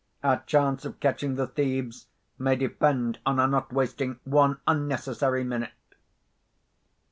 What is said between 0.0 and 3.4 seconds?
Our chance of catching the thieves may depend on